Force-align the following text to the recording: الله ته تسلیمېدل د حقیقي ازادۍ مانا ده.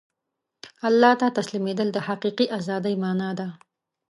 الله 0.87 1.11
ته 1.21 1.27
تسلیمېدل 1.37 1.87
د 1.93 1.97
حقیقي 2.07 2.45
ازادۍ 2.59 2.95
مانا 3.03 3.29
ده. 3.39 3.47